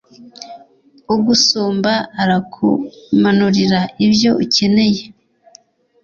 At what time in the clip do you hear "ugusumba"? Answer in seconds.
1.15-1.93